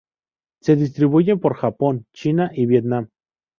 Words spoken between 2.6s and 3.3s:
Vietnam.